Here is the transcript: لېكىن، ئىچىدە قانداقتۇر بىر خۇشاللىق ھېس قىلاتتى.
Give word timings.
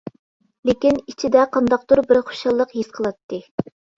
لېكىن، 0.69 0.95
ئىچىدە 1.11 1.43
قانداقتۇر 1.57 2.03
بىر 2.11 2.21
خۇشاللىق 2.31 2.75
ھېس 2.79 2.91
قىلاتتى. 2.99 3.41